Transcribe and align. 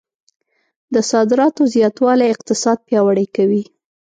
د 0.93 0.95
صادراتو 1.11 1.61
زیاتوالی 1.75 2.27
اقتصاد 2.33 2.77
پیاوړی 2.87 3.27
کوي. 3.35 3.63